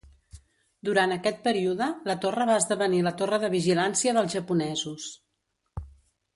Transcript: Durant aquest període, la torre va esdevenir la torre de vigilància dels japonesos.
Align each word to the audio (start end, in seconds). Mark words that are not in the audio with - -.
Durant 0.87 1.13
aquest 1.15 1.43
període, 1.47 1.89
la 2.13 2.15
torre 2.25 2.49
va 2.51 2.57
esdevenir 2.63 3.03
la 3.09 3.13
torre 3.21 3.41
de 3.45 3.53
vigilància 3.59 4.17
dels 4.19 4.37
japonesos. 4.39 5.09